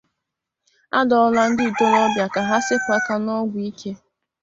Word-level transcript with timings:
A 0.97 0.99
Dụọla 1.09 1.43
Ndị 1.49 1.63
Ntorobịa 1.71 2.27
Ka 2.33 2.41
Ha 2.49 2.57
Sepụ 2.65 2.89
Aka 2.97 3.15
n'Ọgwụ 3.23 3.59
Ike 3.69 3.91